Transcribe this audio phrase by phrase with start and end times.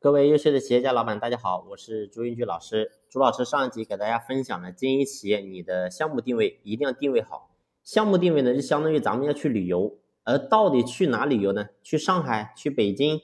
[0.00, 2.92] 各位优秀的企业家老板，大家好，我是朱英举老师。
[3.10, 7.50] 朱老师上一集给大家分享了经营企业，你的项目定位一定要定位好。
[7.82, 11.70] 项目定位呢，就相当于咱们要去旅游，而到底去哪旅游呢？
[11.82, 13.20] 去上海、去北京、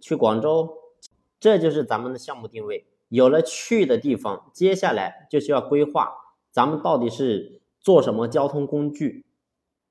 [0.00, 0.78] 去广州，
[1.38, 2.86] 这就是咱们的项目定位。
[3.10, 6.14] 有了去的地方，接下来就需要规划，
[6.50, 9.26] 咱们到底是坐什么交通工具？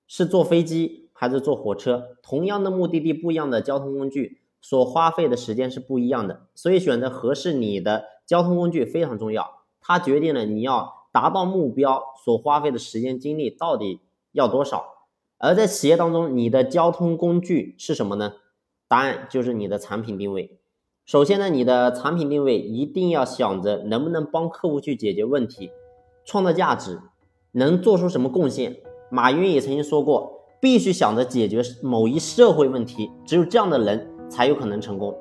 [0.08, 2.18] 是坐飞机还是坐火车？
[2.24, 4.42] 同样的目的地，不一样的交通工具。
[4.68, 9.60] 所花费的时间是不一样的，所以选择合适你的交通工具非常重要。
[9.80, 14.00] 它决定了你要达到目标所花费的时间精力到底
[14.32, 15.06] 要多少。
[15.38, 18.34] 而在企业当中，你的交通工具是什么呢？
[18.88, 20.58] 答案就是你的产品定位。
[21.06, 25.70] 首先呢，你的产品定位一定要想着能不能帮客户去解决问题，
[26.26, 27.00] 创造价值，
[27.52, 28.78] 能做出什么贡献。
[29.12, 34.15] 马云也曾经说过，必须想着解决某一社会问题，只有这样的人。
[34.30, 35.16] 才有可能成功。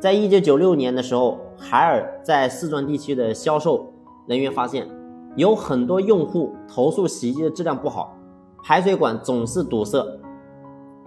[0.00, 3.92] 在一九九六年的时候，海尔在四川地区的销售
[4.26, 4.88] 人员发现，
[5.36, 8.16] 有很多用户投诉洗衣机的质量不好，
[8.62, 10.04] 排水管总是堵塞。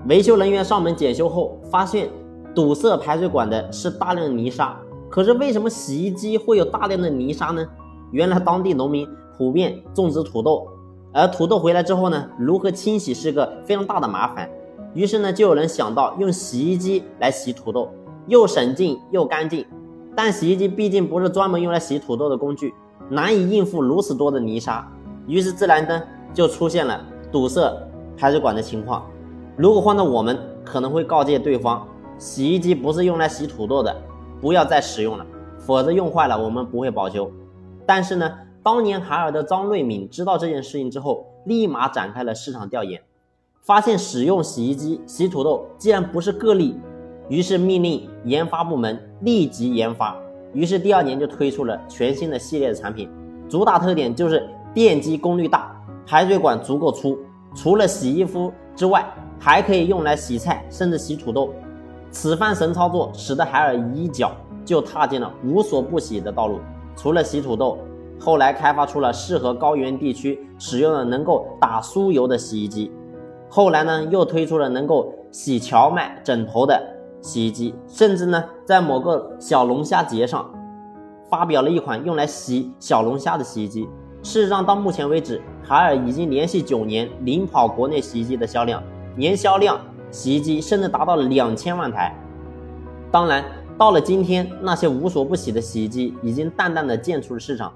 [0.08, 2.10] 维修人员上门检修后，发现
[2.54, 4.78] 堵塞排水管的是大量泥沙。
[5.10, 7.66] 可是为什么洗衣机会有大量的泥沙呢？
[8.12, 9.08] 原来当地农民
[9.38, 10.68] 普遍种植土豆，
[11.14, 14.50] 而土豆回来之后呢，如何清洗是个非常大的麻烦。
[14.94, 17.90] 于是呢，就有人想到用洗衣机来洗土豆，
[18.28, 19.66] 又省劲又干净。
[20.16, 22.74] 但洗衣机毕竟不是专门用来洗土豆的工具，
[23.10, 24.86] 难以应付如此多的泥沙。
[25.26, 27.74] 于是自然呢，就出现了堵塞
[28.18, 29.10] 排水管的情况。
[29.56, 33.96] 如果换到我们，可能会告诫对方，洗衣机不是用来洗土豆的，
[34.42, 35.26] 不要再使用了，
[35.58, 37.32] 否则用坏了我们不会保修。
[37.86, 38.30] 但是呢，
[38.62, 43.02] 当年海尔的张瑞敏知道这件事情之后，立马展开了市场调研。
[43.62, 46.76] 发现使用洗衣机洗土豆竟然不是个例，
[47.30, 50.18] 于是命令研发部门立即研发。
[50.52, 53.08] 于是第二年就推出了全新的系列的产品，
[53.48, 57.18] 主打特点就是电机功率大，排水管足够粗，
[57.56, 59.06] 除了洗衣服之外，
[59.40, 61.54] 还可以用来洗菜，甚至洗土豆。
[62.10, 64.32] 此番神操作使得海尔一脚
[64.66, 66.60] 就踏进了无所不洗的道路。
[66.96, 67.78] 除了洗土豆，
[68.20, 72.92] 后来开发出了适合高原地区使用的能够打酥油的洗衣机。
[73.54, 76.82] 后来呢，又推出了能够洗荞麦枕头的
[77.20, 80.50] 洗衣机，甚至呢，在某个小龙虾节上，
[81.30, 83.90] 发表了一款用来洗小龙虾的洗衣机。
[84.24, 88.82] 事实上，到目前为止，海尔已经连续九年领跑国内洗衣机的销量，
[89.18, 89.78] 年销量
[90.12, 92.16] 洗衣机甚至达到了两千万台。
[93.12, 93.44] 当然，
[93.78, 97.74] 到了今天，那些无所不洗的洗衣机已经淡淡的渐出了市场，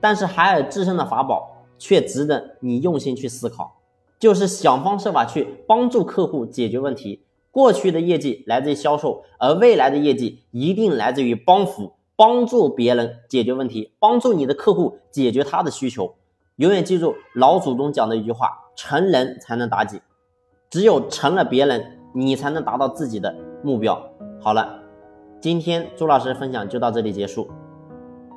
[0.00, 3.72] 但是海尔自身的法宝却值得你用心去思考。
[4.18, 7.22] 就是想方设法去帮助客户解决问题。
[7.50, 16.14] 过去的业绩来自于销售，而未来的业绩一定来自于帮扶，帮助别人解决问题，帮助你的客户解决他的需求。
[16.56, 20.00] 永远记住老祖宗讲的一句话：成人才能达己，
[20.68, 24.10] 只有成了别人，你才能达到自己的目标。
[24.40, 24.78] 好了，
[25.40, 27.48] 今天朱老师分享就到这里结束。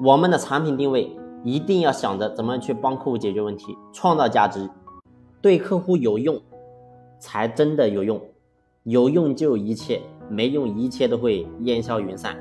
[0.01, 1.13] 我们的产品定位
[1.43, 4.69] 一定要想着怎么去帮客户解决问题，创造价值。
[5.41, 6.39] 对客户有用，
[7.19, 8.21] 才真的有用。
[8.83, 12.37] 有用就一切，没用一切都会烟消云散。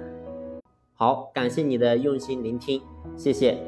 [0.94, 2.80] 好，感谢你的用心聆听，
[3.16, 3.58] 谢谢。